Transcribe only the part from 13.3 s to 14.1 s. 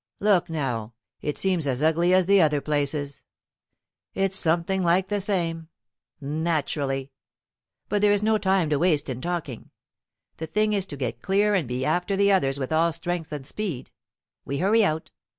and speed.